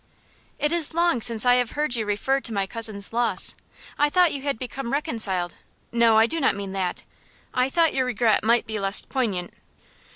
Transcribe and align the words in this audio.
"It 0.57 0.71
is 0.71 0.95
long 0.95 1.21
since 1.21 1.45
I 1.45 1.53
have 1.57 1.73
heard 1.73 1.95
you 1.95 2.07
refer 2.07 2.39
to 2.41 2.51
my 2.53 2.65
cousin's 2.65 3.13
loss. 3.13 3.53
I 3.99 4.09
thought 4.09 4.33
you 4.33 4.41
had 4.41 4.57
become 4.57 4.91
reconciled 4.93 5.57
no, 5.91 6.17
I 6.17 6.25
do 6.25 6.39
not 6.39 6.55
mean 6.55 6.71
that, 6.71 7.03
I 7.53 7.69
thought 7.69 7.93
your 7.93 8.07
regret 8.07 8.43
might 8.43 8.65
be 8.65 8.79
less 8.79 9.03
poignant." 9.03 9.53